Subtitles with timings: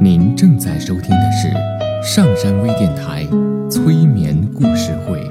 [0.00, 1.50] 您正在收听的是
[2.02, 3.26] 上山微电台
[3.70, 5.28] 催眠故事会。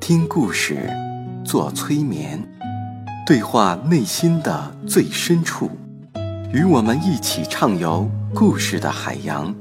[0.00, 0.90] 听故事，
[1.44, 2.42] 做催眠，
[3.24, 5.70] 对话内心的最深处，
[6.52, 9.54] 与我们一起畅游故事的海洋。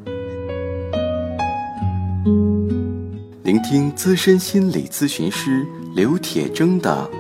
[3.44, 5.66] 聆听资深心理咨询师
[6.00, 7.12] 刘铁铮的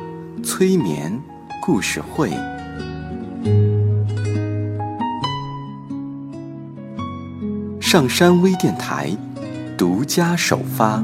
[0.41, 1.12] 催眠
[1.62, 2.30] 故事会，
[7.81, 9.09] 上山微电台
[9.77, 11.04] 独家首发。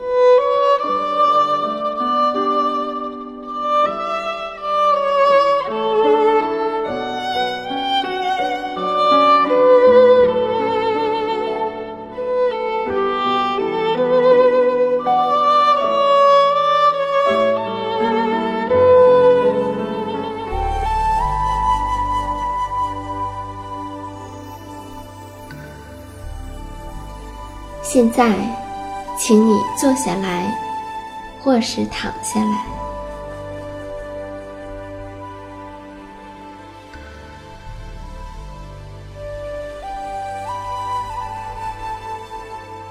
[28.01, 28.35] 现在，
[29.15, 30.51] 请你坐下来，
[31.39, 32.65] 或是躺下来。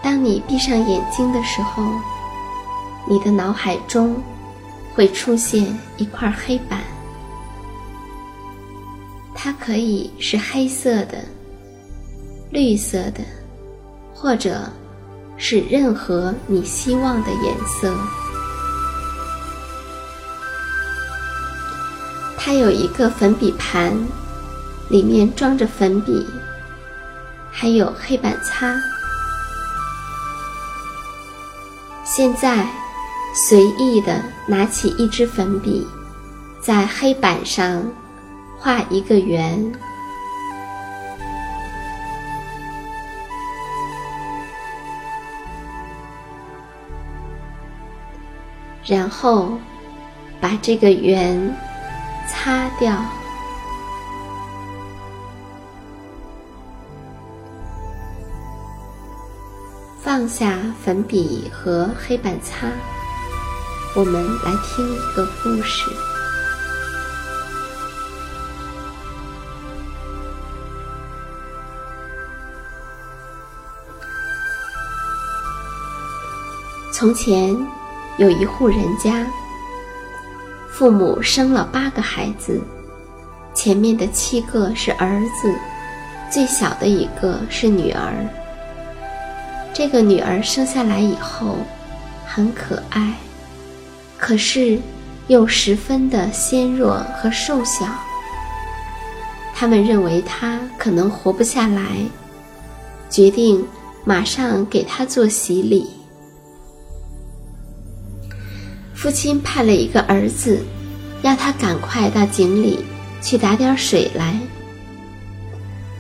[0.01, 1.83] 当你闭上眼睛的时候，
[3.05, 4.15] 你的脑海中
[4.95, 6.79] 会出现一块黑板，
[9.35, 11.25] 它可以是黑色的、
[12.53, 13.25] 绿色的，
[14.15, 14.71] 或者
[15.41, 17.93] 是任何你希望的颜色。
[22.37, 23.93] 它有一个粉笔盘，
[24.89, 26.27] 里面装着粉笔，
[27.51, 28.79] 还有黑板擦。
[32.05, 32.67] 现在，
[33.35, 35.87] 随意的拿起一支粉笔，
[36.61, 37.83] 在黑板上
[38.59, 39.73] 画一个圆。
[48.91, 49.57] 然后
[50.41, 51.57] 把这个圆
[52.29, 53.01] 擦掉，
[60.03, 62.67] 放下粉笔和黑板擦。
[63.95, 65.89] 我们来听一个故事。
[76.93, 77.57] 从前。
[78.19, 79.27] 有一户人家，
[80.71, 82.61] 父母生了八个孩子，
[83.55, 85.55] 前面的七个是儿子，
[86.31, 88.13] 最小的一个是女儿。
[89.73, 91.57] 这个女儿生下来以后
[92.27, 93.15] 很可爱，
[94.19, 94.79] 可是
[95.29, 97.87] 又十分的纤弱和瘦小。
[99.55, 101.83] 他们认为她可能活不下来，
[103.09, 103.67] 决定
[104.05, 106.00] 马上给她做洗礼。
[109.01, 110.63] 父亲派了一个儿子，
[111.23, 112.85] 要他赶快到井里
[113.23, 114.39] 去打点水来。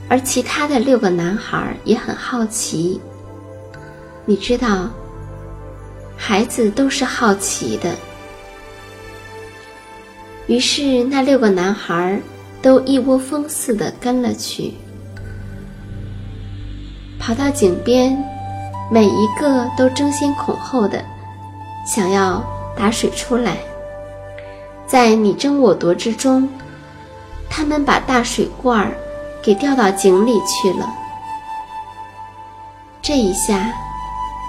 [0.06, 3.00] 而其他的六个男孩也很好奇。
[4.26, 4.90] 你知道，
[6.14, 7.94] 孩子都是好奇的。
[10.46, 12.20] 于是那六个男孩
[12.60, 14.74] 都一窝蜂似的跟了去，
[17.18, 18.22] 跑到井边，
[18.92, 21.02] 每一个都争先恐后的
[21.86, 22.44] 想要。
[22.80, 23.58] 打水出来，
[24.86, 26.48] 在你争我夺之中，
[27.50, 28.96] 他们把大水罐儿
[29.42, 30.90] 给掉到井里去了。
[33.02, 33.70] 这一下，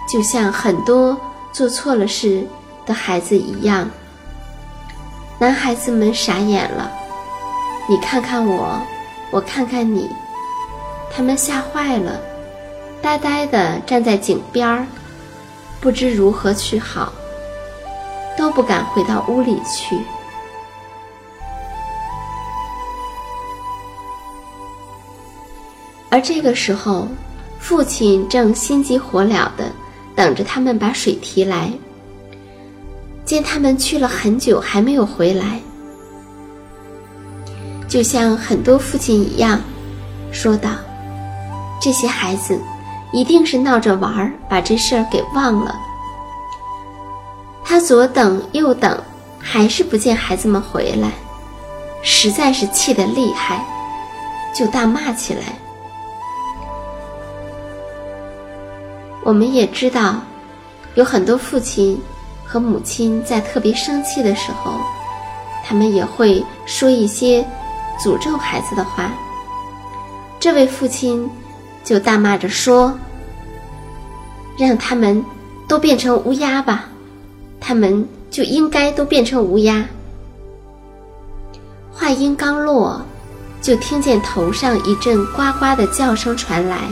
[0.09, 1.19] 就像很多
[1.51, 2.47] 做错了事
[2.85, 3.89] 的孩子一样，
[5.37, 6.89] 男孩子们傻眼了。
[7.89, 8.81] 你看看我，
[9.29, 10.09] 我看看你，
[11.13, 12.17] 他们吓坏了，
[13.01, 14.87] 呆呆地站在井边儿，
[15.81, 17.11] 不知如何去好。
[18.37, 19.97] 都不敢回到屋里去，
[26.09, 27.07] 而这个时候，
[27.59, 29.71] 父亲正心急火燎的
[30.15, 31.71] 等着他们把水提来。
[33.23, 35.61] 见他们去了很久还没有回来，
[37.87, 39.61] 就像很多父亲一样，
[40.31, 40.71] 说道
[41.79, 42.59] ：“这些孩子
[43.13, 45.73] 一定是闹着玩儿，把这事儿给忘了。”
[47.63, 49.01] 他左等右等，
[49.39, 51.11] 还是不见孩子们回来，
[52.03, 53.65] 实在是气得厉害，
[54.53, 55.41] 就大骂起来。
[59.23, 60.15] 我们也知道，
[60.95, 61.99] 有很多父亲
[62.43, 64.73] 和母亲在特别生气的时候，
[65.63, 67.45] 他们也会说一些
[68.03, 69.11] 诅咒孩子的话。
[70.39, 71.29] 这位父亲
[71.83, 72.97] 就大骂着说
[74.57, 75.23] ：“让他们
[75.67, 76.89] 都变成乌鸦吧，
[77.61, 79.85] 他们就应该都变成乌鸦。”
[81.93, 83.01] 话音刚落，
[83.61, 86.89] 就听见头上一阵呱呱的叫声传来。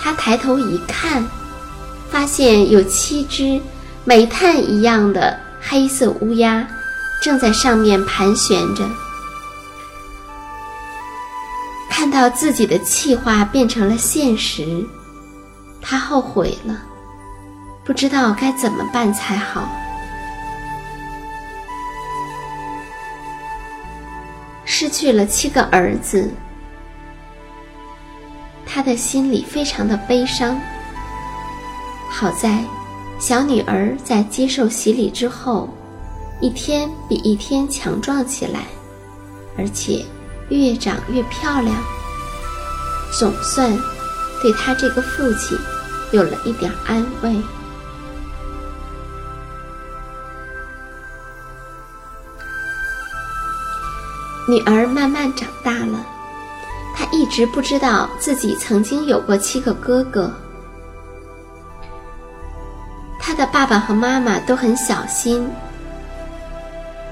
[0.00, 1.26] 他抬头一看，
[2.08, 3.60] 发现有七只
[4.04, 6.66] 煤炭一样的黑色乌鸦
[7.20, 8.88] 正在上面盘旋着。
[11.90, 14.86] 看到自己的气话变成了现实，
[15.82, 16.80] 他后悔了，
[17.88, 19.66] 不知道该怎么办才好。
[24.66, 26.30] 失去了七个儿子。
[28.66, 30.60] 他的心里非常的悲伤。
[32.10, 32.62] 好在，
[33.18, 35.66] 小女儿在接受洗礼之后，
[36.42, 38.64] 一天比一天强壮起来，
[39.56, 40.04] 而且
[40.50, 41.74] 越长越漂亮。
[43.18, 43.74] 总算
[44.42, 45.58] 对他这个父亲
[46.12, 47.34] 有了一点安慰。
[54.48, 56.04] 女儿慢慢长大了。
[56.96, 60.32] 她一直不知道自己曾经有过七个哥哥。
[63.20, 65.46] 她的爸爸和妈妈都很小心，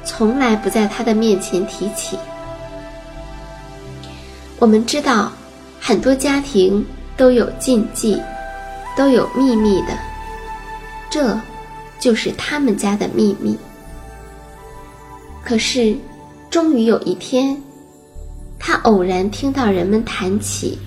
[0.02, 2.18] 从来不在她的面前提起。
[4.58, 5.30] 我们知道，
[5.78, 6.84] 很多家庭
[7.18, 8.18] 都有禁忌，
[8.96, 9.88] 都有秘密的，
[11.10, 11.38] 这
[12.00, 13.58] 就是他们家的秘密。
[15.44, 15.96] 可是，
[16.56, 17.54] 终于有一天。
[18.58, 20.78] 他偶然听到人们谈起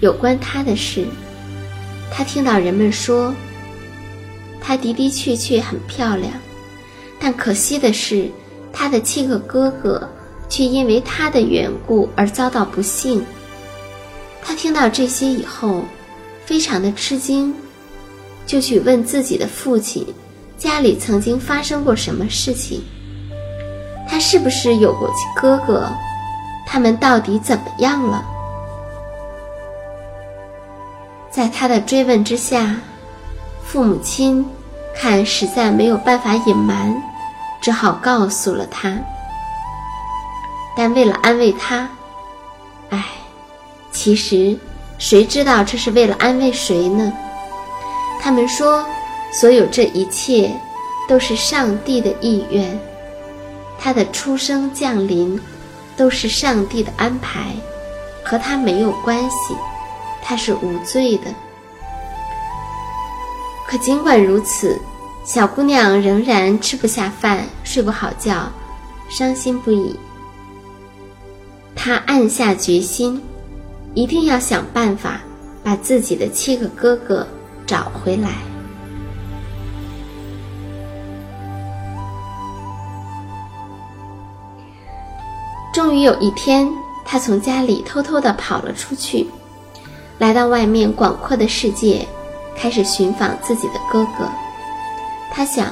[0.00, 1.06] 有关他的事，
[2.10, 3.32] 他听到人们说，
[4.60, 6.32] 他的的确确很漂亮，
[7.20, 8.28] 但可惜的是，
[8.72, 10.10] 他的七个哥哥
[10.48, 13.22] 却因为他的缘故而遭到不幸。
[14.42, 15.84] 他听到这些以后，
[16.44, 17.54] 非常的吃惊，
[18.44, 20.04] 就去问自己的父亲，
[20.58, 22.82] 家里曾经发生过什么事情，
[24.12, 25.88] 他是不是有过哥哥？
[26.66, 28.22] 他们到底怎么样了？
[31.30, 32.76] 在他的追问之下，
[33.64, 34.46] 父母亲
[34.94, 36.94] 看实在没有办法隐瞒，
[37.62, 38.94] 只好告诉了他。
[40.76, 41.88] 但为了安慰他，
[42.90, 43.02] 唉，
[43.92, 44.54] 其实
[44.98, 47.10] 谁知道这是为了安慰谁呢？
[48.20, 48.84] 他们说，
[49.32, 50.54] 所有这一切
[51.08, 52.78] 都是上帝的意愿，
[53.82, 55.40] 他的出生降临。
[55.94, 57.54] 都是上帝的安排，
[58.24, 59.54] 和他没有关系，
[60.22, 61.26] 他是无罪的。
[63.68, 64.80] 可尽管如此，
[65.22, 68.50] 小姑娘仍然吃不下饭，睡不好觉，
[69.10, 69.94] 伤心不已。
[71.76, 73.22] 她暗下决心，
[73.92, 75.20] 一定要想办法
[75.62, 77.26] 把自己的七个哥哥
[77.66, 78.30] 找回来。
[85.84, 86.72] 终于有一天，
[87.04, 89.28] 他从家里偷偷地跑了出去，
[90.18, 92.06] 来到外面广阔的世界，
[92.56, 94.24] 开始寻访自己的哥哥。
[95.32, 95.66] 他想，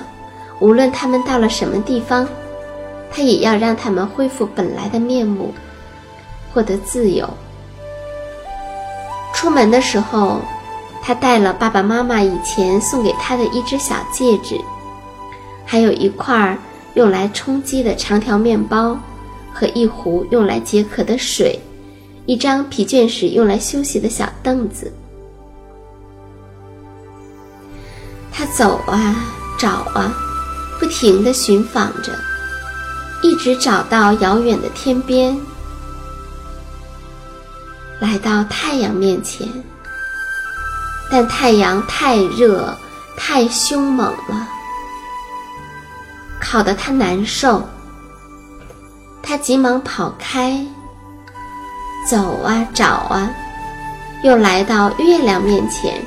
[0.58, 2.26] 无论他们到了什么地方，
[3.08, 5.54] 他也要让他们恢复本来的面目，
[6.52, 7.30] 获得自由。
[9.32, 10.40] 出门的时候，
[11.00, 14.60] 他带了爸爸妈妈以前送给他的一只小戒指，
[15.64, 16.58] 还有一块
[16.94, 18.98] 用来充饥的长条面包。
[19.60, 21.60] 和一壶用来解渴的水，
[22.24, 24.90] 一张疲倦时用来休息的小凳子。
[28.32, 29.14] 他走啊，
[29.58, 30.14] 找啊，
[30.78, 32.10] 不停地寻访着，
[33.22, 35.38] 一直找到遥远的天边，
[38.00, 39.46] 来到太阳面前。
[41.10, 42.74] 但太阳太热，
[43.14, 44.48] 太凶猛了，
[46.40, 47.62] 烤得他难受。
[49.30, 50.60] 他急忙跑开，
[52.04, 53.32] 走啊找啊，
[54.24, 56.04] 又来到月亮面前。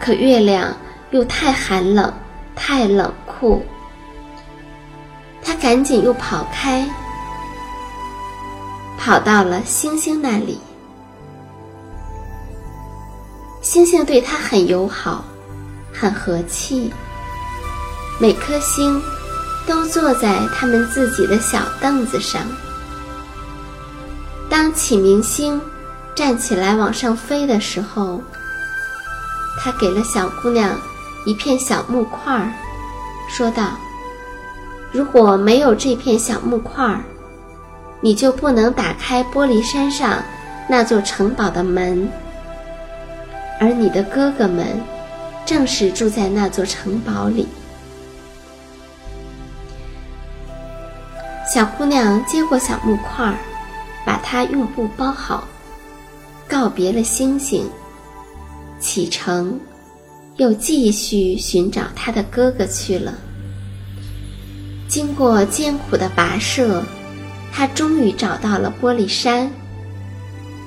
[0.00, 0.74] 可月亮
[1.10, 2.10] 又太寒冷，
[2.56, 3.62] 太冷酷。
[5.42, 6.88] 他赶紧又跑开，
[8.96, 10.58] 跑到了星星那里。
[13.60, 15.22] 星星对他很友好，
[15.92, 16.90] 很和气。
[18.18, 18.98] 每颗星
[19.68, 22.40] 都坐在他们自己的小凳子上。
[24.48, 25.60] 当启明星
[26.14, 28.22] 站起来往上飞的时候，
[29.60, 30.74] 他给了小姑娘
[31.26, 32.50] 一片小木块，
[33.28, 33.76] 说道
[34.90, 36.98] ：“如果没有这片小木块，
[38.00, 40.22] 你就不能打开玻璃山上
[40.66, 42.10] 那座城堡的门。
[43.60, 44.80] 而你的哥哥们
[45.44, 47.46] 正是住在那座城堡里。”
[51.48, 53.34] 小姑娘接过小木块儿，
[54.04, 55.48] 把它用布包好，
[56.46, 57.66] 告别了星星，
[58.78, 59.58] 启程，
[60.36, 63.14] 又继续寻找她的哥哥去了。
[64.88, 66.84] 经过艰苦的跋涉，
[67.50, 69.50] 她终于找到了玻璃山。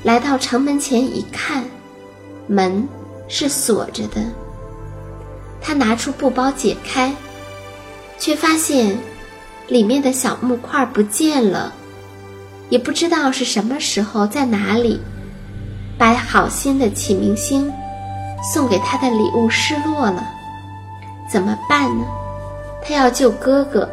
[0.02, 1.64] 来到城门前一看，
[2.48, 2.88] 门
[3.28, 4.20] 是锁着的。
[5.62, 7.14] 她拿出布包解开，
[8.18, 8.98] 却发现。
[9.72, 11.72] 里面的小木块不见了，
[12.68, 15.00] 也不知道是什么时候在哪里。
[15.98, 17.72] 把好心的启明星
[18.44, 20.28] 送给他的礼物失落了，
[21.32, 22.06] 怎么办呢？
[22.84, 23.90] 他要救哥哥，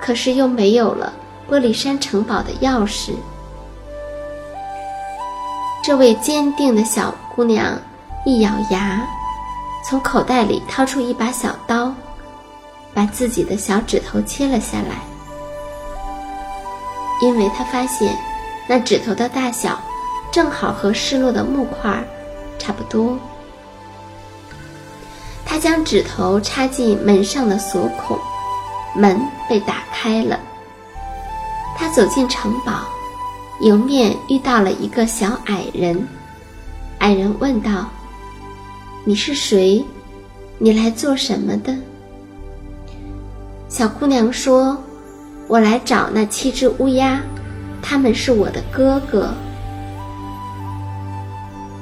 [0.00, 1.12] 可是又没有了
[1.46, 3.10] 玻璃山城堡的钥匙。
[5.84, 7.78] 这位坚定的小姑娘
[8.24, 9.06] 一咬牙，
[9.84, 11.92] 从口袋里掏出一把小刀。
[13.02, 15.02] 把自己的小指头切了下来，
[17.20, 18.16] 因为他发现
[18.68, 19.76] 那指头的大小
[20.30, 22.00] 正好和失落的木块
[22.60, 23.18] 差不多。
[25.44, 28.16] 他将指头插进门上的锁孔，
[28.94, 30.38] 门被打开了。
[31.76, 32.84] 他走进城堡，
[33.62, 36.06] 迎面遇到了一个小矮人。
[36.98, 37.88] 矮人问道
[39.02, 39.84] ：“你是谁？
[40.58, 41.76] 你来做什么的？”
[43.72, 44.76] 小姑娘说
[45.48, 47.18] ：“我来找那七只乌鸦，
[47.80, 49.32] 他们是我的哥哥。”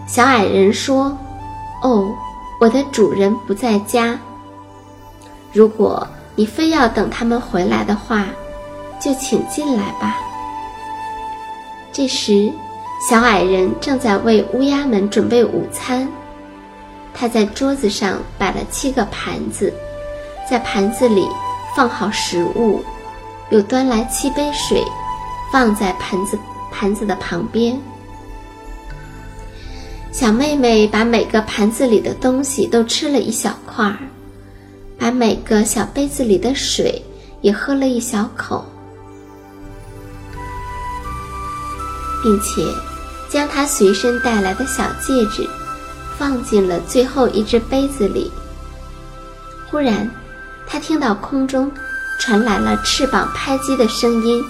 [0.06, 1.18] 小矮人说
[1.82, 2.14] ：“哦，
[2.60, 4.16] 我的主人不在家。
[5.52, 6.06] 如果
[6.36, 8.26] 你非要等他们回来的话，
[9.00, 10.16] 就请进来吧。”
[11.90, 12.52] 这时，
[13.10, 16.06] 小矮人正在为乌鸦们准备午餐，
[17.12, 19.74] 他在桌子上摆了七个盘子，
[20.48, 21.26] 在盘子里。
[21.76, 22.84] 放好食物，
[23.50, 24.84] 又端来七杯水，
[25.52, 26.38] 放在盘子
[26.70, 27.80] 盘子的旁边。
[30.12, 33.98] 小妹妹把每个盘子里的东西都吃了一小块儿，
[34.98, 37.00] 把每个小杯子里的水
[37.40, 38.64] 也喝了一小口，
[42.22, 42.66] 并且
[43.30, 45.48] 将她随身带来的小戒指
[46.18, 48.30] 放进了最后一只杯子里。
[49.70, 50.10] 忽然。
[50.70, 51.70] 他听到空中
[52.20, 54.40] 传来了翅膀拍击的声音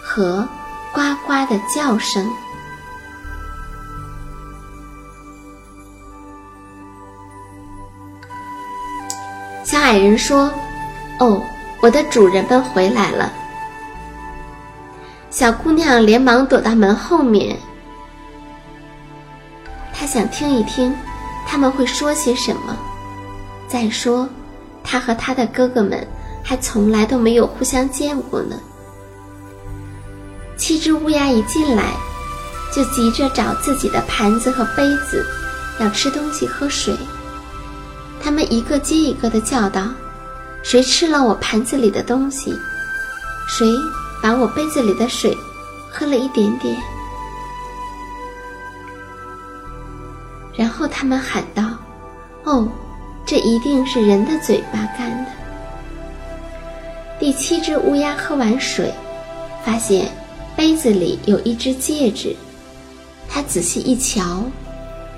[0.00, 0.46] 和
[0.92, 2.30] 呱呱的叫声。
[9.64, 10.48] 小矮人说
[11.18, 11.42] ：“哦，
[11.82, 13.32] 我的主人们回来了。”
[15.30, 17.56] 小姑娘连忙躲到门后面，
[19.92, 20.94] 她想听一听
[21.44, 22.76] 他们会说些什么。
[23.66, 24.28] 再说。
[24.84, 26.06] 他和他的哥哥们
[26.44, 28.56] 还从来都没有互相见过呢。
[30.56, 31.94] 七只乌鸦一进来，
[32.72, 35.26] 就急着找自己的盘子和杯子，
[35.80, 36.96] 要吃东西喝水。
[38.22, 39.88] 他们一个接一个的叫道
[40.62, 42.56] ：“谁吃了我盘子里的东西？
[43.48, 43.66] 谁
[44.22, 45.36] 把我杯子里的水
[45.90, 46.76] 喝了一点点？”
[50.56, 51.64] 然后他们喊道
[52.44, 52.68] ：“哦！”
[53.34, 55.32] 这一定是人的嘴巴干的。
[57.18, 58.94] 第七只乌鸦喝完水，
[59.64, 60.06] 发现
[60.54, 62.36] 杯子里有一只戒指，
[63.28, 64.44] 他仔细一瞧，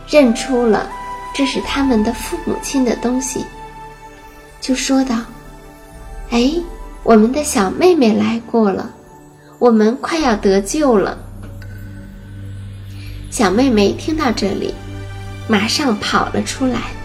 [0.09, 0.89] 认出了
[1.35, 3.45] 这是他们的父母亲的东西，
[4.63, 5.17] 就说道
[6.33, 6.55] ：“哎，
[7.03, 8.91] 我们的小妹妹来过了，
[9.59, 11.19] 我们快要得救了。”
[13.31, 14.73] 小妹妹听到这里，
[15.47, 16.96] 马上跑了出来。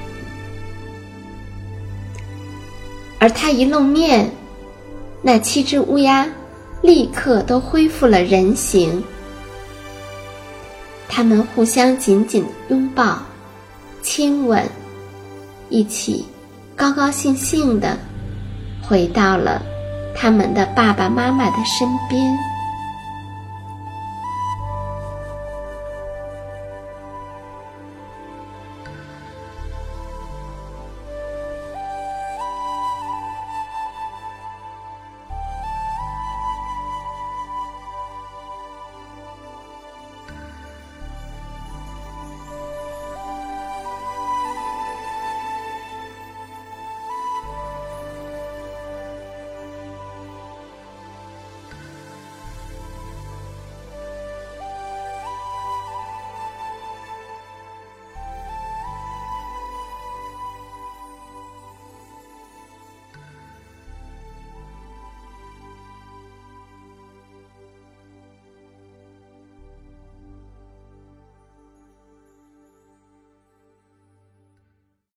[3.22, 4.28] 而他一露面，
[5.22, 6.28] 那七只乌鸦
[6.82, 9.04] 立刻都恢复了人形。
[11.08, 13.20] 他们互相紧紧拥抱、
[14.02, 14.68] 亲吻，
[15.70, 16.26] 一起
[16.76, 17.96] 高高兴兴的
[18.82, 19.62] 回到了
[20.16, 22.51] 他们的爸爸妈妈的身边。